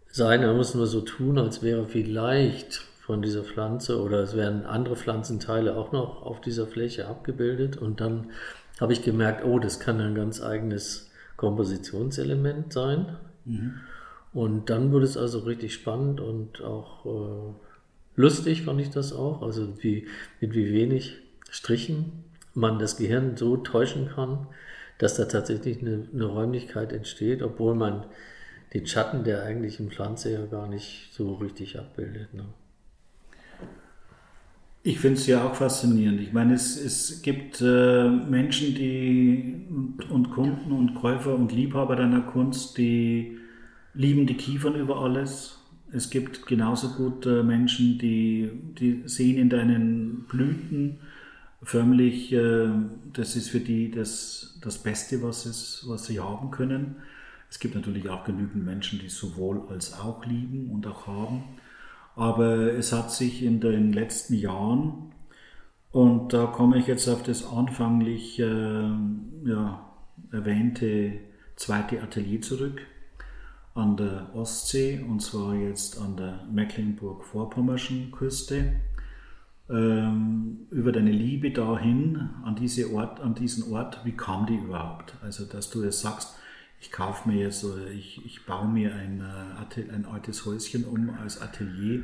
sein, 0.09 0.43
er 0.43 0.55
muss 0.55 0.75
nur 0.75 0.87
so 0.87 1.01
tun, 1.01 1.39
als 1.39 1.63
wäre 1.63 1.87
vielleicht 1.87 2.83
von 3.01 3.23
dieser 3.23 3.43
Pflanze 3.43 4.01
oder 4.01 4.21
es 4.21 4.37
wären 4.37 4.67
andere 4.67 4.97
Pflanzenteile 4.97 5.77
auch 5.77 5.93
noch 5.93 6.23
auf 6.23 6.41
dieser 6.41 6.67
Fläche 6.67 7.07
abgebildet 7.09 7.77
und 7.77 8.01
dann 8.01 8.31
habe 8.81 8.93
ich 8.93 9.03
gemerkt, 9.03 9.45
oh, 9.45 9.59
das 9.59 9.79
kann 9.79 10.01
ein 10.01 10.15
ganz 10.15 10.43
eigenes 10.43 11.11
Kompositionselement 11.37 12.73
sein. 12.73 13.17
Mhm. 13.45 13.75
Und 14.33 14.71
dann 14.71 14.93
wurde 14.93 15.05
es 15.05 15.17
also 15.17 15.41
richtig 15.41 15.75
spannend 15.75 16.21
und 16.21 16.63
auch 16.63 17.05
äh, 17.05 17.55
lustig 18.17 18.63
fand 18.63 18.81
ich 18.81 18.91
das 18.91 19.13
auch, 19.13 19.43
also 19.43 19.83
wie, 19.83 20.07
mit 20.41 20.55
wie 20.55 20.73
wenig 20.73 21.19
Strichen 21.51 22.25
man 22.55 22.79
das 22.79 22.97
Gehirn 22.97 23.37
so 23.37 23.57
täuschen 23.57 24.09
kann, 24.09 24.47
dass 25.01 25.15
da 25.15 25.25
tatsächlich 25.25 25.81
eine, 25.81 26.07
eine 26.13 26.25
Räumlichkeit 26.27 26.93
entsteht, 26.93 27.43
obwohl 27.43 27.75
man 27.75 28.05
den 28.75 28.87
Schatten 28.87 29.25
der 29.25 29.43
eigentlichen 29.43 29.91
Pflanze 29.91 30.33
ja 30.33 30.45
gar 30.45 30.69
nicht 30.69 31.09
so 31.13 31.35
richtig 31.35 31.79
abbildet. 31.79 32.35
Ne? 32.35 32.45
Ich 34.83 35.01
finde 35.01 35.19
es 35.19 35.27
ja 35.27 35.45
auch 35.45 35.55
faszinierend. 35.55 36.21
Ich 36.21 36.33
meine, 36.35 36.55
es, 36.55 36.79
es 36.79 37.23
gibt 37.23 37.63
äh, 37.63 38.09
Menschen, 38.09 38.75
die 38.75 39.67
und, 39.71 40.11
und, 40.11 40.31
Kunden 40.31 40.71
und 40.73 40.95
Käufer 40.95 41.35
und 41.35 41.51
Liebhaber 41.51 41.97
deiner 41.97 42.21
Kunst, 42.21 42.77
die 42.77 43.39
lieben 43.95 44.27
die 44.27 44.37
Kiefern 44.37 44.75
über 44.75 45.01
alles. 45.01 45.59
Es 45.93 46.11
gibt 46.11 46.47
genauso 46.47 46.91
gut 46.91 47.25
äh, 47.25 47.43
Menschen, 47.43 47.99
die, 47.99 48.51
die 48.79 49.03
sehen 49.07 49.39
in 49.39 49.49
deinen 49.49 50.25
Blüten 50.29 50.99
förmlich, 51.63 52.33
äh, 52.33 52.71
das 53.13 53.37
ist 53.37 53.51
für 53.51 53.61
die 53.61 53.91
das, 53.91 54.59
das 54.63 54.79
Beste, 54.79 55.23
was, 55.23 55.47
es, 55.47 55.85
was 55.87 56.07
sie 56.07 56.21
haben 56.21 56.51
können. 56.51 56.97
Es 57.49 57.59
gibt 57.59 57.75
natürlich 57.75 58.09
auch 58.09 58.25
genügend 58.25 58.65
Menschen, 58.65 58.99
die 59.01 59.09
sowohl 59.09 59.63
als 59.69 59.99
auch 59.99 60.25
lieben 60.25 60.71
und 60.71 60.87
auch 60.87 61.07
haben. 61.07 61.43
Aber 62.17 62.73
es 62.73 62.93
hat 62.93 63.13
sich 63.13 63.43
in 63.43 63.61
den 63.61 63.93
letzten 63.93 64.35
Jahren, 64.35 65.13
und 65.93 66.33
da 66.33 66.47
komme 66.47 66.79
ich 66.79 66.87
jetzt 66.87 67.09
auf 67.09 67.23
das 67.23 67.45
anfanglich 67.45 68.39
äh, 68.39 68.91
ja, 69.45 69.91
erwähnte 70.31 71.19
zweite 71.57 72.01
Atelier 72.03 72.41
zurück 72.41 72.81
an 73.75 73.97
der 73.97 74.31
Ostsee, 74.35 75.01
und 75.01 75.21
zwar 75.21 75.55
jetzt 75.55 76.01
an 76.01 76.17
der 76.17 76.45
Mecklenburg-Vorpommerschen 76.53 78.13
Küste. 78.13 78.73
Ähm, 79.71 80.67
über 80.71 80.91
deine 80.91 81.13
Liebe 81.13 81.53
dahin, 81.53 82.29
an, 82.45 82.57
diese 82.57 82.93
Ort, 82.93 83.21
an 83.21 83.35
diesen 83.35 83.73
Ort, 83.73 84.01
wie 84.05 84.13
kam 84.13 84.47
die 84.47 84.57
überhaupt? 84.57 85.15
Also, 85.23 85.45
dass 85.45 85.71
du 85.71 85.85
jetzt 85.85 86.01
sagst, 86.01 86.35
ich 86.81 86.91
kaufe 86.91 87.29
mir 87.29 87.45
jetzt 87.45 87.65
oder 87.65 87.89
ich, 87.89 88.25
ich 88.25 88.47
baue 88.47 88.67
mir 88.67 88.95
ein, 88.95 89.21
äh, 89.21 89.93
ein 89.93 90.07
altes 90.07 90.45
Häuschen 90.47 90.85
um 90.85 91.11
als 91.11 91.41
Atelier 91.41 92.03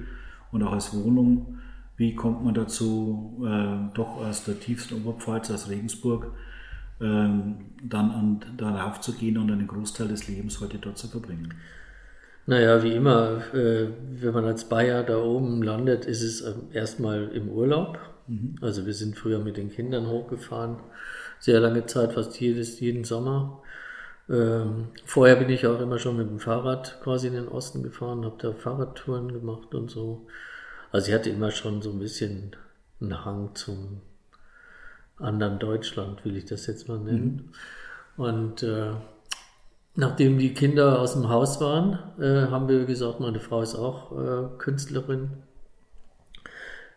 und 0.53 0.63
auch 0.63 0.73
als 0.73 0.95
Wohnung. 0.95 1.59
Wie 1.97 2.15
kommt 2.15 2.45
man 2.45 2.55
dazu, 2.55 3.43
äh, 3.45 3.95
doch 3.95 4.17
aus 4.17 4.45
der 4.45 4.61
tiefsten 4.61 5.03
Oberpfalz, 5.03 5.51
aus 5.51 5.69
Regensburg, 5.69 6.33
äh, 7.01 7.05
dann 7.05 7.57
an, 8.11 8.41
darauf 8.59 9.01
zu 9.01 9.13
gehen 9.15 9.39
und 9.39 9.51
einen 9.51 9.67
Großteil 9.67 10.09
des 10.09 10.29
Lebens 10.29 10.61
heute 10.61 10.79
dort 10.79 10.99
zu 10.99 11.09
verbringen? 11.09 11.55
Naja, 12.47 12.83
wie 12.83 12.95
immer, 12.95 13.43
äh, 13.55 13.89
wenn 14.21 14.33
man 14.33 14.45
als 14.45 14.69
Bayer 14.69 15.03
da 15.03 15.19
oben 15.19 15.63
landet, 15.63 16.05
ist 16.05 16.23
es 16.23 16.43
ähm, 16.43 16.69
erstmal 16.73 17.29
im 17.29 17.49
Urlaub. 17.49 17.99
Mhm. 18.29 18.57
Also 18.61 18.87
wir 18.87 18.95
sind 18.95 19.19
früher 19.19 19.41
mit 19.41 19.57
den 19.57 19.71
Kindern 19.71 20.07
hochgefahren, 20.07 20.77
sehr 21.41 21.59
lange 21.59 21.87
Zeit, 21.87 22.13
fast 22.13 22.39
jedes, 22.41 22.79
jeden 22.79 23.03
Sommer. 23.03 23.63
Ähm, 24.29 24.89
vorher 25.05 25.37
bin 25.37 25.51
ich 25.51 25.67
auch 25.67 25.81
immer 25.81 25.99
schon 25.99 26.17
mit 26.17 26.29
dem 26.29 26.39
Fahrrad 26.39 27.01
quasi 27.03 27.27
in 27.29 27.35
den 27.35 27.49
Osten 27.49 27.83
gefahren, 27.83 28.25
habe 28.25 28.37
da 28.39 28.53
Fahrradtouren 28.53 29.33
gemacht 29.33 29.75
und 29.75 29.91
so. 29.91 30.27
Also 30.93 31.09
ich 31.09 31.15
hatte 31.15 31.31
immer 31.31 31.51
schon 31.51 31.83
so 31.83 31.91
ein 31.91 31.99
bisschen 31.99 32.55
einen 33.01 33.25
Hang 33.25 33.55
zum 33.55 34.01
anderen 35.19 35.59
Deutschland, 35.59 36.25
will 36.25 36.37
ich 36.37 36.45
das 36.45 36.67
jetzt 36.67 36.89
mal 36.89 36.99
nennen. 36.99 37.51
Mhm. 38.17 38.23
Und 38.23 38.63
äh, 38.63 38.93
nachdem 39.97 40.39
die 40.39 40.55
Kinder 40.55 41.01
aus 41.01 41.15
dem 41.15 41.29
Haus 41.29 41.61
waren, 41.61 41.99
äh, 42.21 42.51
haben 42.51 42.69
wir 42.69 42.85
gesagt, 42.85 43.21
meine 43.21 43.41
Frau 43.41 43.63
ist 43.63 43.75
auch 43.75 44.13
äh, 44.13 44.59
Künstlerin. 44.59 45.43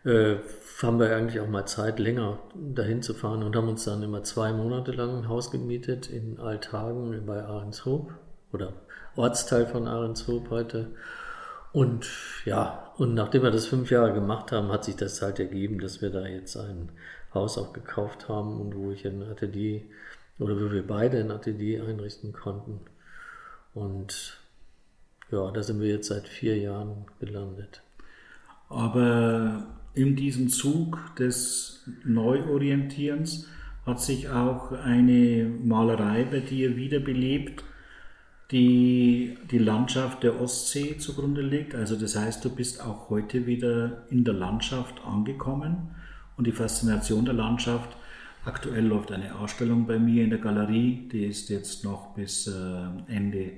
Äh, 0.04 0.36
haben 0.82 0.98
wir 0.98 1.14
eigentlich 1.14 1.40
auch 1.40 1.48
mal 1.48 1.66
Zeit, 1.66 1.98
länger 1.98 2.38
dahin 2.54 3.02
zu 3.02 3.12
fahren 3.12 3.42
und 3.42 3.54
haben 3.54 3.68
uns 3.68 3.84
dann 3.84 4.02
immer 4.02 4.22
zwei 4.22 4.52
Monate 4.52 4.92
lang 4.92 5.14
ein 5.18 5.28
Haus 5.28 5.50
gemietet 5.50 6.08
in 6.08 6.38
Althagen 6.38 7.26
bei 7.26 7.42
Ahrenshoop 7.44 8.14
oder 8.52 8.72
Ortsteil 9.16 9.66
von 9.66 9.86
Ahrenshoop 9.86 10.48
heute. 10.48 10.88
Und 11.72 12.08
ja, 12.46 12.92
und 12.96 13.14
nachdem 13.14 13.42
wir 13.42 13.50
das 13.50 13.66
fünf 13.66 13.90
Jahre 13.90 14.12
gemacht 14.12 14.52
haben, 14.52 14.72
hat 14.72 14.84
sich 14.84 14.96
das 14.96 15.20
halt 15.22 15.38
ergeben, 15.38 15.78
dass 15.80 16.00
wir 16.00 16.10
da 16.10 16.26
jetzt 16.26 16.56
ein 16.56 16.90
Haus 17.34 17.58
auch 17.58 17.72
gekauft 17.72 18.28
haben 18.28 18.60
und 18.60 18.74
wo 18.74 18.90
ich 18.90 19.06
ein 19.06 19.22
Atelier 19.22 19.82
oder 20.38 20.56
wo 20.56 20.72
wir 20.72 20.86
beide 20.86 21.20
ein 21.20 21.30
Atelier 21.30 21.84
einrichten 21.84 22.32
konnten. 22.32 22.80
Und 23.74 24.38
ja, 25.30 25.50
da 25.50 25.62
sind 25.62 25.80
wir 25.80 25.88
jetzt 25.88 26.08
seit 26.08 26.26
vier 26.26 26.58
Jahren 26.58 27.06
gelandet. 27.20 27.82
Aber 28.68 29.66
in 29.94 30.16
diesem 30.16 30.48
Zug 30.48 31.14
des 31.16 31.84
Neuorientierens 32.04 33.46
hat 33.86 34.00
sich 34.00 34.28
auch 34.28 34.72
eine 34.72 35.50
Malerei 35.62 36.24
bei 36.24 36.40
dir 36.40 36.76
wiederbelebt, 36.76 37.64
die 38.50 39.36
die 39.50 39.58
Landschaft 39.58 40.22
der 40.22 40.40
Ostsee 40.40 40.98
zugrunde 40.98 41.42
legt. 41.42 41.74
Also 41.74 41.96
das 41.96 42.16
heißt, 42.16 42.44
du 42.44 42.50
bist 42.50 42.84
auch 42.84 43.10
heute 43.10 43.46
wieder 43.46 44.04
in 44.10 44.24
der 44.24 44.34
Landschaft 44.34 45.00
angekommen 45.04 45.94
und 46.36 46.46
die 46.46 46.52
Faszination 46.52 47.24
der 47.24 47.34
Landschaft. 47.34 47.96
Aktuell 48.44 48.86
läuft 48.86 49.12
eine 49.12 49.34
Ausstellung 49.34 49.86
bei 49.86 49.98
mir 49.98 50.24
in 50.24 50.30
der 50.30 50.38
Galerie, 50.38 51.08
die 51.12 51.26
ist 51.26 51.50
jetzt 51.50 51.84
noch 51.84 52.14
bis 52.14 52.46
äh, 52.46 52.52
Ende 53.06 53.52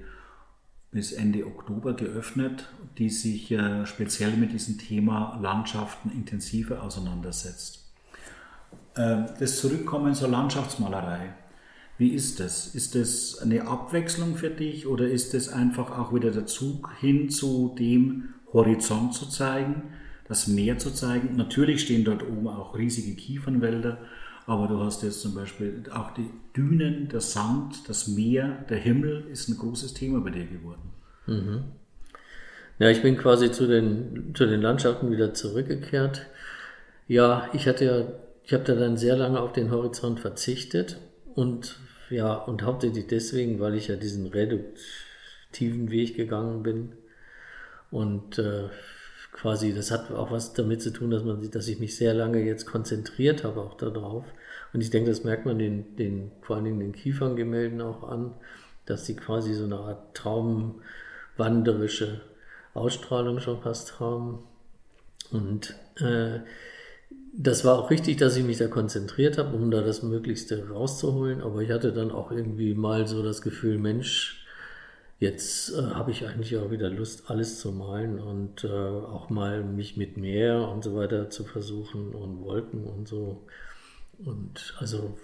bis 0.93 1.12
Ende 1.12 1.47
Oktober 1.47 1.95
geöffnet, 1.95 2.69
die 2.99 3.09
sich 3.09 3.51
äh, 3.51 3.87
speziell 3.87 4.37
mit 4.37 4.53
diesem 4.53 4.77
Thema 4.77 5.39
Landschaften 5.41 6.11
intensiver 6.12 6.83
auseinandersetzt. 6.83 7.91
Äh, 8.95 9.23
das 9.41 9.59
Zurückkommen 9.59 10.15
zur 10.15 10.29
Landschaftsmalerei. 10.29 11.35
Wie 11.97 12.11
ist 12.11 12.41
das? 12.41 12.75
Ist 12.75 12.95
das 12.95 13.39
eine 13.39 13.67
Abwechslung 13.67 14.37
für 14.37 14.51
dich 14.51 14.87
oder 14.87 15.09
ist 15.09 15.33
es 15.33 15.49
einfach 15.49 15.99
auch 15.99 16.15
wieder 16.15 16.31
der 16.31 16.47
Zug 16.47 16.91
hin 17.01 17.31
zu 17.31 17.75
dem 17.79 18.35
Horizont 18.53 19.15
zu 19.15 19.27
zeigen, 19.27 19.95
das 20.29 20.47
Meer 20.47 20.77
zu 20.77 20.91
zeigen? 20.91 21.37
Natürlich 21.37 21.83
stehen 21.83 22.05
dort 22.05 22.23
oben 22.23 22.49
auch 22.49 22.77
riesige 22.77 23.15
Kiefernwälder, 23.17 23.99
aber 24.46 24.66
du 24.66 24.80
hast 24.80 25.02
jetzt 25.02 25.20
zum 25.20 25.34
Beispiel 25.34 25.84
auch 25.92 26.12
die 26.12 26.30
Dünen, 26.56 27.08
der 27.08 27.20
Sand, 27.20 27.88
das 27.88 28.08
Meer, 28.08 28.64
der 28.68 28.78
Himmel 28.78 29.26
ist 29.30 29.49
ein 29.49 29.56
großes 29.56 29.94
Thema 29.94 30.20
bei 30.20 30.30
dir 30.30 30.46
geworden. 30.46 30.90
Mhm. 31.26 31.64
Ja, 32.78 32.88
ich 32.90 33.02
bin 33.02 33.16
quasi 33.16 33.52
zu 33.52 33.66
den, 33.66 34.34
zu 34.34 34.46
den 34.46 34.61
Landschaften 34.61 35.11
wieder 35.11 35.34
zurückgekehrt. 35.34 36.26
Ja, 37.06 37.49
ich 37.52 37.68
hatte 37.68 37.84
ja, 37.84 38.04
ich 38.44 38.52
habe 38.52 38.64
da 38.64 38.75
dann 38.75 38.96
sehr 38.96 39.16
lange 39.16 39.40
auf 39.40 39.52
den 39.52 39.70
Horizont 39.70 40.18
verzichtet 40.18 40.99
und 41.34 41.78
ja, 42.11 42.34
und 42.34 42.62
hauptsächlich 42.62 43.06
deswegen, 43.06 43.61
weil 43.61 43.75
ich 43.75 43.88
ja 43.88 43.96
diesen 43.96 44.26
reduktiven 44.26 45.90
Weg 45.90 46.16
gegangen 46.16 46.62
bin 46.62 46.92
und 47.90 48.38
äh, 48.38 48.68
quasi, 49.33 49.75
das 49.75 49.91
hat 49.91 50.12
auch 50.12 50.31
was 50.31 50.53
damit 50.53 50.83
zu 50.83 50.93
tun, 50.93 51.11
dass 51.11 51.25
man, 51.25 51.51
dass 51.51 51.69
ich 51.69 51.81
mich 51.81 51.97
sehr 51.97 52.12
lange 52.15 52.43
jetzt 52.43 52.67
konzentriert 52.67 53.45
habe 53.45 53.61
auch 53.61 53.77
darauf. 53.77 54.25
Und 54.73 54.81
ich 54.81 54.91
denke, 54.91 55.11
das 55.11 55.25
merkt 55.25 55.47
man 55.47 55.59
den, 55.59 55.97
den 55.97 56.31
vor 56.43 56.57
allen 56.57 56.67
Dingen 56.67 56.81
den 56.81 56.93
Kieferngemälden 56.93 57.81
auch 57.81 58.09
an, 58.09 58.35
dass 58.87 59.07
sie 59.07 59.17
quasi 59.17 59.55
so 59.55 59.65
eine 59.65 59.79
Art 59.79 60.15
traumwanderische 60.15 62.21
Ausstrahlung 62.75 63.41
schon 63.41 63.61
fast 63.61 63.99
haben. 64.01 64.41
Und 65.31 65.75
äh, 65.97 66.41
das 67.35 67.65
war 67.65 67.79
auch 67.79 67.91
richtig, 67.91 68.19
dass 68.19 68.37
ich 68.37 68.45
mich 68.45 68.59
da 68.59 68.69
konzentriert 68.69 69.39
habe, 69.39 69.57
um 69.57 69.71
da 69.71 69.81
das 69.81 70.03
Möglichste 70.03 70.69
rauszuholen. 70.69 71.41
Aber 71.41 71.62
ich 71.62 71.71
hatte 71.71 71.93
dann 71.93 72.11
auch 72.11 72.31
irgendwie 72.31 72.75
mal 72.75 73.07
so 73.07 73.23
das 73.23 73.41
Gefühl, 73.41 73.79
Mensch, 73.79 74.41
Jetzt 75.23 75.73
äh, 75.73 75.83
habe 75.95 76.11
ich 76.11 76.26
eigentlich 76.26 76.57
auch 76.57 76.73
wieder 76.73 76.91
Lust, 76.91 77.31
alles 77.31 77.61
zu 77.61 77.71
malen 77.71 78.19
und 78.19 78.64
äh, 78.64 78.69
auch 78.69 79.31
mal 79.31 79.62
mich 79.62 79.97
mit 79.97 80.17
Meer 80.17 80.69
und 80.69 80.83
so 80.83 80.97
weiter 80.97 81.31
zu 81.31 81.45
versuchen 81.45 82.12
und 82.12 82.43
Wolken 82.43 82.83
und 82.88 83.07
so. 83.07 83.47
Und 84.19 84.75
also 84.81 85.17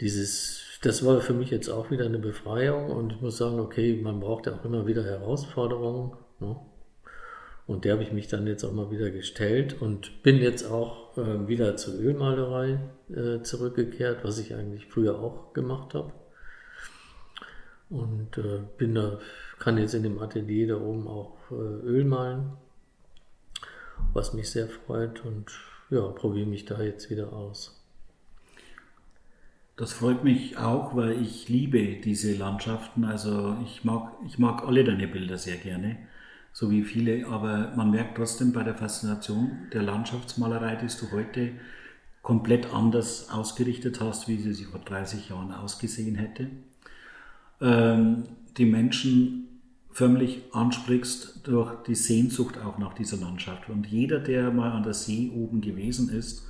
dieses, 0.00 0.78
das 0.80 1.04
war 1.04 1.20
für 1.20 1.34
mich 1.34 1.50
jetzt 1.50 1.68
auch 1.68 1.90
wieder 1.90 2.06
eine 2.06 2.18
Befreiung 2.18 2.88
und 2.88 3.12
ich 3.12 3.20
muss 3.20 3.36
sagen, 3.36 3.60
okay, 3.60 4.00
man 4.02 4.20
braucht 4.20 4.46
ja 4.46 4.54
auch 4.54 4.64
immer 4.64 4.86
wieder 4.86 5.04
Herausforderungen. 5.04 6.12
Ne? 6.40 6.56
Und 7.66 7.84
der 7.84 7.92
habe 7.92 8.04
ich 8.04 8.12
mich 8.12 8.28
dann 8.28 8.46
jetzt 8.46 8.64
auch 8.64 8.72
mal 8.72 8.90
wieder 8.90 9.10
gestellt 9.10 9.82
und 9.82 10.22
bin 10.22 10.38
jetzt 10.38 10.64
auch 10.64 11.14
äh, 11.18 11.46
wieder 11.46 11.76
zur 11.76 12.00
Ölmalerei 12.00 12.80
äh, 13.10 13.42
zurückgekehrt, 13.42 14.24
was 14.24 14.38
ich 14.38 14.54
eigentlich 14.54 14.86
früher 14.86 15.18
auch 15.18 15.52
gemacht 15.52 15.92
habe. 15.92 16.10
Und 17.92 18.38
äh, 18.38 18.60
bin 18.78 18.94
da, 18.94 19.18
kann 19.58 19.76
jetzt 19.76 19.92
in 19.92 20.02
dem 20.02 20.18
Atelier 20.18 20.68
da 20.68 20.76
oben 20.76 21.06
auch 21.06 21.36
äh, 21.50 21.54
Öl 21.54 22.04
malen, 22.04 22.52
was 24.14 24.32
mich 24.32 24.50
sehr 24.50 24.66
freut 24.66 25.22
und 25.26 25.52
ja, 25.90 26.08
probiere 26.08 26.46
mich 26.46 26.64
da 26.64 26.80
jetzt 26.80 27.10
wieder 27.10 27.34
aus. 27.34 27.78
Das 29.76 29.92
freut 29.92 30.24
mich 30.24 30.56
auch, 30.56 30.96
weil 30.96 31.20
ich 31.20 31.50
liebe 31.50 31.96
diese 31.96 32.34
Landschaften. 32.34 33.04
Also 33.04 33.58
ich 33.62 33.84
mag, 33.84 34.14
ich 34.26 34.38
mag 34.38 34.64
alle 34.64 34.84
deine 34.84 35.06
Bilder 35.06 35.36
sehr 35.36 35.56
gerne, 35.56 35.98
so 36.54 36.70
wie 36.70 36.84
viele, 36.84 37.26
aber 37.26 37.74
man 37.76 37.90
merkt 37.90 38.16
trotzdem 38.16 38.54
bei 38.54 38.62
der 38.62 38.74
Faszination 38.74 39.68
der 39.72 39.82
Landschaftsmalerei, 39.82 40.76
dass 40.76 40.98
du 40.98 41.10
heute 41.10 41.52
komplett 42.22 42.72
anders 42.72 43.28
ausgerichtet 43.28 44.00
hast, 44.00 44.28
wie 44.28 44.38
sie 44.38 44.54
sich 44.54 44.66
vor 44.66 44.80
30 44.80 45.28
Jahren 45.28 45.52
ausgesehen 45.52 46.14
hätte. 46.14 46.48
Ähm, 47.62 48.24
die 48.58 48.66
Menschen 48.66 49.42
förmlich 49.90 50.42
ansprichst 50.52 51.40
durch 51.44 51.82
die 51.84 51.94
Sehnsucht 51.94 52.58
auch 52.58 52.78
nach 52.78 52.94
dieser 52.94 53.18
Landschaft. 53.18 53.68
Und 53.68 53.86
jeder, 53.86 54.18
der 54.18 54.50
mal 54.50 54.72
an 54.72 54.82
der 54.82 54.94
See 54.94 55.30
oben 55.34 55.60
gewesen 55.60 56.08
ist, 56.10 56.46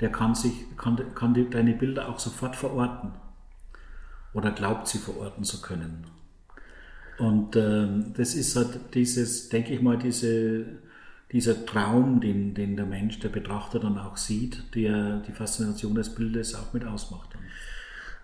der 0.00 0.10
kann, 0.10 0.34
sich, 0.34 0.52
kann, 0.76 0.98
kann 1.14 1.34
die, 1.34 1.48
deine 1.48 1.74
Bilder 1.74 2.08
auch 2.08 2.18
sofort 2.18 2.56
verorten 2.56 3.12
oder 4.32 4.50
glaubt 4.52 4.88
sie 4.88 4.98
verorten 4.98 5.44
zu 5.44 5.60
können. 5.60 6.06
Und 7.18 7.56
ähm, 7.56 8.12
das 8.16 8.34
ist 8.34 8.56
halt 8.56 8.94
dieses, 8.94 9.48
denke 9.48 9.74
ich 9.74 9.82
mal, 9.82 9.98
diese, 9.98 10.66
dieser 11.32 11.66
Traum, 11.66 12.20
den, 12.20 12.54
den 12.54 12.76
der 12.76 12.86
Mensch, 12.86 13.18
der 13.18 13.28
Betrachter 13.28 13.80
dann 13.80 13.98
auch 13.98 14.16
sieht, 14.16 14.74
der 14.74 15.18
die 15.20 15.32
Faszination 15.32 15.94
des 15.94 16.14
Bildes 16.14 16.54
auch 16.54 16.72
mit 16.72 16.84
ausmacht. 16.84 17.30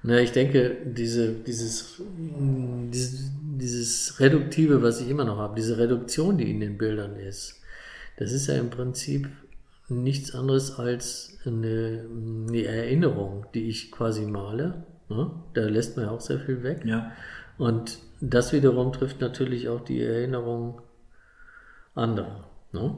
Na, 0.06 0.20
ich 0.20 0.32
denke, 0.32 0.76
diese, 0.84 1.32
dieses, 1.32 2.02
dieses, 2.92 3.30
dieses 3.40 4.20
Reduktive, 4.20 4.82
was 4.82 5.00
ich 5.00 5.08
immer 5.08 5.24
noch 5.24 5.38
habe, 5.38 5.54
diese 5.56 5.78
Reduktion, 5.78 6.36
die 6.36 6.50
in 6.50 6.60
den 6.60 6.76
Bildern 6.76 7.16
ist, 7.16 7.62
das 8.18 8.30
ist 8.30 8.46
ja 8.48 8.54
im 8.56 8.68
Prinzip 8.68 9.30
nichts 9.88 10.34
anderes 10.34 10.78
als 10.78 11.38
eine, 11.46 12.04
eine 12.06 12.64
Erinnerung, 12.64 13.46
die 13.54 13.70
ich 13.70 13.90
quasi 13.90 14.26
male. 14.26 14.84
Ne? 15.08 15.30
Da 15.54 15.62
lässt 15.62 15.96
man 15.96 16.04
ja 16.04 16.12
auch 16.12 16.20
sehr 16.20 16.38
viel 16.38 16.62
weg. 16.62 16.82
Ja. 16.84 17.12
Und 17.56 17.98
das 18.20 18.52
wiederum 18.52 18.92
trifft 18.92 19.22
natürlich 19.22 19.70
auch 19.70 19.80
die 19.80 20.02
Erinnerung 20.02 20.82
anderer. 21.94 22.44
Ne? 22.72 22.94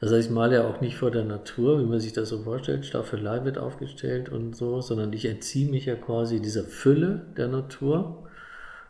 Das 0.00 0.12
heißt, 0.12 0.28
ich 0.28 0.34
male 0.34 0.56
ja 0.56 0.68
auch 0.68 0.80
nicht 0.80 0.96
vor 0.96 1.10
der 1.10 1.24
Natur, 1.24 1.80
wie 1.80 1.86
man 1.86 1.98
sich 1.98 2.12
das 2.12 2.28
so 2.28 2.42
vorstellt, 2.42 2.86
Staffelei 2.86 3.44
wird 3.44 3.58
aufgestellt 3.58 4.28
und 4.28 4.54
so, 4.54 4.80
sondern 4.80 5.12
ich 5.12 5.24
entziehe 5.24 5.68
mich 5.68 5.86
ja 5.86 5.96
quasi 5.96 6.40
dieser 6.40 6.62
Fülle 6.62 7.26
der 7.36 7.48
Natur, 7.48 8.28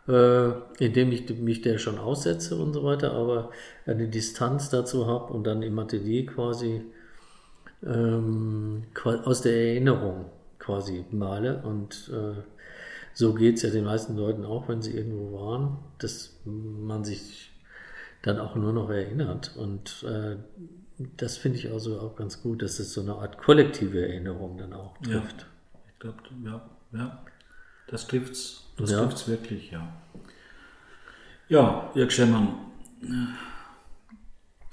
äh, 0.07 0.51
indem 0.77 1.11
ich 1.11 1.29
mich 1.39 1.61
der 1.61 1.79
schon 1.79 1.97
aussetze 1.97 2.55
und 2.55 2.73
so 2.73 2.83
weiter, 2.83 3.13
aber 3.13 3.49
eine 3.87 4.07
Distanz 4.07 4.69
dazu 4.69 5.07
habe 5.07 5.33
und 5.33 5.45
dann 5.45 5.63
im 5.63 5.79
Atelier 5.79 6.27
quasi 6.27 6.81
ähm, 7.83 8.83
aus 9.03 9.41
der 9.41 9.53
Erinnerung 9.53 10.25
quasi 10.59 11.05
male. 11.11 11.63
Und 11.63 12.11
äh, 12.13 12.41
so 13.13 13.33
geht 13.33 13.55
es 13.55 13.63
ja 13.63 13.71
den 13.71 13.85
meisten 13.85 14.15
Leuten 14.15 14.45
auch, 14.45 14.69
wenn 14.69 14.81
sie 14.81 14.95
irgendwo 14.95 15.39
waren, 15.39 15.77
dass 15.97 16.39
man 16.45 17.03
sich 17.03 17.51
dann 18.21 18.39
auch 18.39 18.55
nur 18.55 18.73
noch 18.73 18.89
erinnert. 18.89 19.55
Und 19.57 20.05
äh, 20.07 20.35
das 21.17 21.37
finde 21.37 21.57
ich 21.57 21.71
also 21.71 21.99
auch 21.99 22.15
ganz 22.15 22.41
gut, 22.41 22.61
dass 22.61 22.79
es 22.79 22.93
so 22.93 23.01
eine 23.01 23.15
Art 23.15 23.37
kollektive 23.37 24.01
Erinnerung 24.05 24.57
dann 24.57 24.73
auch 24.73 24.97
trifft. 24.97 25.47
Ja, 25.73 25.79
ich 25.87 25.99
glaube, 25.99 26.17
ja, 26.43 26.69
ja, 26.93 27.25
das 27.87 28.07
trifft 28.07 28.33
es 28.33 28.65
das 28.77 28.91
ja. 28.91 29.03
trifft's 29.03 29.27
wirklich, 29.27 29.71
ja. 29.71 29.91
Ja, 31.49 31.91
Jörg 31.95 32.11
Schemmann, 32.11 32.53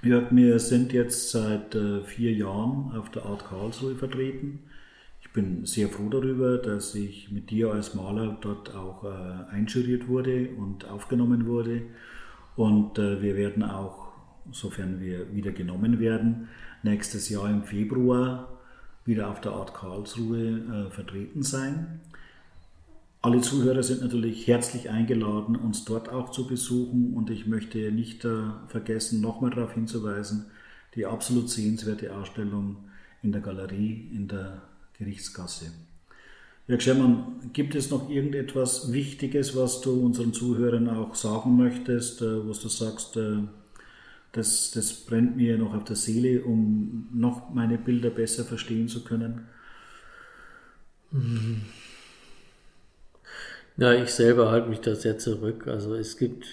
Jörg, 0.03 0.27
wir 0.31 0.59
sind 0.59 0.93
jetzt 0.93 1.31
seit 1.31 1.75
äh, 1.75 2.03
vier 2.03 2.33
Jahren 2.33 2.93
auf 2.97 3.11
der 3.11 3.25
Art 3.25 3.49
Karlsruhe 3.49 3.97
vertreten. 3.97 4.61
Ich 5.21 5.33
bin 5.33 5.67
sehr 5.67 5.89
froh 5.89 6.09
darüber, 6.09 6.59
dass 6.59 6.95
ich 6.95 7.33
mit 7.33 7.51
dir 7.51 7.73
als 7.73 7.95
Maler 7.95 8.39
dort 8.41 8.75
auch 8.75 9.05
äh, 9.05 9.53
einjuriert 9.53 10.07
wurde 10.07 10.51
und 10.57 10.85
aufgenommen 10.89 11.47
wurde. 11.47 11.83
Und 12.55 12.99
äh, 12.99 13.21
wir 13.23 13.37
werden 13.37 13.63
auch 13.63 14.06
sofern 14.53 15.01
wir 15.01 15.35
wieder 15.35 15.53
genommen 15.53 15.99
werden, 16.01 16.49
nächstes 16.83 17.29
Jahr 17.29 17.51
im 17.51 17.65
Februar 17.65 18.49
wieder 19.05 19.31
auf 19.31 19.41
der 19.41 19.53
Art 19.53 19.75
Karlsruhe 19.75 20.87
äh, 20.89 20.91
vertreten 20.91 21.43
sein. 21.43 22.01
Alle 23.23 23.41
Zuhörer 23.41 23.83
sind 23.83 24.03
natürlich 24.03 24.47
herzlich 24.47 24.91
eingeladen, 24.91 25.57
uns 25.57 25.85
dort 25.85 26.09
auch 26.09 26.31
zu 26.31 26.47
besuchen 26.47 27.15
und 27.15 27.31
ich 27.31 27.47
möchte 27.47 27.91
nicht 27.91 28.25
äh, 28.25 28.51
vergessen, 28.69 29.21
nochmal 29.21 29.51
darauf 29.51 29.73
hinzuweisen, 29.75 30.47
die 30.95 31.07
absolut 31.07 31.51
sehenswerte 31.51 32.15
Ausstellung 32.15 32.77
in 33.23 33.33
der 33.33 33.41
Galerie 33.41 34.11
in 34.13 34.29
der 34.29 34.63
Gerichtsgasse. 34.99 35.73
Jörg 36.69 36.83
Schermann, 36.83 37.51
gibt 37.53 37.75
es 37.77 37.91
noch 37.91 38.11
irgendetwas 38.11 38.93
Wichtiges, 38.93 39.55
was 39.55 39.81
du 39.81 40.05
unseren 40.05 40.33
Zuhörern 40.33 40.89
auch 40.89 41.15
sagen 41.15 41.57
möchtest, 41.57 42.23
äh, 42.23 42.45
wo 42.45 42.53
du 42.53 42.69
sagst, 42.69 43.17
äh, 43.17 43.39
das, 44.37 44.71
das 44.71 44.93
brennt 44.93 45.37
mir 45.37 45.59
noch 45.59 45.75
auf 45.75 45.85
der 45.85 45.97
Seele, 45.97 46.45
um 46.45 47.09
noch 47.13 47.53
meine 47.55 47.79
Bilder 47.79 48.11
besser 48.11 48.45
verstehen 48.45 48.89
zu 48.89 49.05
können. 49.05 49.49
Ja, 53.77 53.93
ich 53.93 54.11
selber 54.11 54.51
halte 54.51 54.69
mich 54.69 54.81
da 54.81 54.95
sehr 54.95 55.19
zurück. 55.19 55.67
Also 55.67 55.95
es 55.95 56.17
gibt 56.17 56.47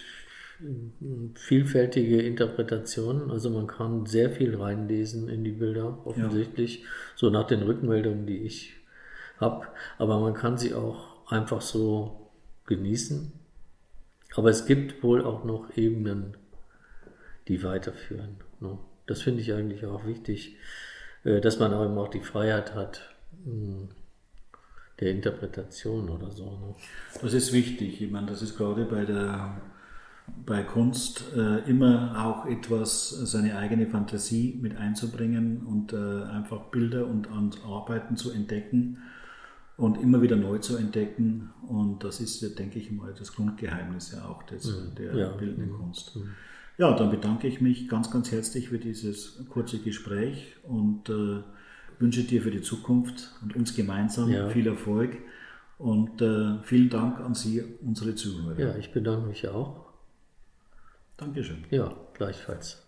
vielfältige 1.35 2.21
Interpretationen. 2.21 3.31
Also 3.31 3.49
man 3.49 3.67
kann 3.67 4.05
sehr 4.05 4.29
viel 4.31 4.55
reinlesen 4.55 5.29
in 5.29 5.43
die 5.43 5.51
Bilder, 5.51 6.05
offensichtlich, 6.05 6.81
ja. 6.81 6.87
so 7.15 7.29
nach 7.29 7.47
den 7.47 7.63
Rückmeldungen, 7.63 8.25
die 8.25 8.39
ich 8.39 8.73
habe. 9.39 9.67
Aber 9.97 10.19
man 10.19 10.33
kann 10.33 10.57
sie 10.57 10.73
auch 10.73 11.29
einfach 11.31 11.61
so 11.61 12.29
genießen. 12.65 13.33
Aber 14.35 14.49
es 14.49 14.65
gibt 14.65 15.03
wohl 15.03 15.23
auch 15.23 15.43
noch 15.43 15.75
Ebenen, 15.77 16.37
die 17.47 17.63
weiterführen. 17.63 18.37
Ne? 18.59 18.77
Das 19.05 19.21
finde 19.21 19.41
ich 19.41 19.53
eigentlich 19.53 19.85
auch 19.85 20.05
wichtig, 20.05 20.57
äh, 21.23 21.41
dass 21.41 21.59
man 21.59 21.73
auch 21.73 21.85
eben 21.85 21.97
auch 21.97 22.09
die 22.09 22.21
Freiheit 22.21 22.73
hat 22.73 23.13
hm, 23.43 23.89
der 24.99 25.11
Interpretation 25.11 26.09
oder 26.09 26.31
so. 26.31 26.45
Ne? 26.45 26.75
Das 27.21 27.33
ist 27.33 27.53
wichtig. 27.53 28.01
Ich 28.01 28.11
meine, 28.11 28.27
das 28.27 28.41
ist 28.41 28.57
gerade 28.57 28.85
bei 28.85 29.05
der 29.05 29.61
bei 30.45 30.63
Kunst 30.63 31.23
äh, 31.35 31.69
immer 31.69 32.25
auch 32.25 32.45
etwas, 32.45 33.09
seine 33.09 33.57
eigene 33.57 33.87
Fantasie 33.87 34.57
mit 34.61 34.77
einzubringen 34.77 35.65
und 35.65 35.93
äh, 35.93 36.23
einfach 36.23 36.65
Bilder 36.65 37.07
und, 37.07 37.27
und 37.27 37.63
Arbeiten 37.65 38.15
zu 38.15 38.31
entdecken 38.31 38.99
und 39.77 40.01
immer 40.01 40.21
wieder 40.21 40.35
neu 40.35 40.59
zu 40.59 40.77
entdecken. 40.77 41.51
Und 41.67 42.03
das 42.03 42.19
ist, 42.19 42.57
denke 42.57 42.79
ich 42.79 42.91
mal, 42.91 43.13
das 43.17 43.33
Grundgeheimnis 43.33 44.11
ja 44.11 44.25
auch 44.25 44.43
des, 44.43 44.65
mhm. 44.65 44.95
der 44.95 45.15
ja. 45.15 45.29
bildenden 45.29 45.73
Kunst. 45.73 46.15
Mhm. 46.15 46.29
Ja, 46.77 46.95
dann 46.95 47.11
bedanke 47.11 47.47
ich 47.47 47.61
mich 47.61 47.87
ganz, 47.87 48.09
ganz 48.09 48.31
herzlich 48.31 48.69
für 48.69 48.79
dieses 48.79 49.45
kurze 49.49 49.77
Gespräch 49.79 50.55
und 50.63 51.09
äh, 51.09 51.43
wünsche 51.99 52.23
dir 52.23 52.41
für 52.41 52.51
die 52.51 52.61
Zukunft 52.61 53.31
und 53.41 53.55
uns 53.55 53.75
gemeinsam 53.75 54.29
ja. 54.29 54.49
viel 54.49 54.67
Erfolg. 54.67 55.17
Und 55.77 56.21
äh, 56.21 56.61
vielen 56.63 56.89
Dank 56.89 57.19
an 57.19 57.35
Sie, 57.35 57.63
unsere 57.81 58.15
Zuhörer. 58.15 58.59
Ja, 58.59 58.75
ich 58.77 58.91
bedanke 58.91 59.27
mich 59.27 59.47
auch. 59.47 59.85
Dankeschön. 61.17 61.63
Ja, 61.69 61.93
gleichfalls. 62.13 62.82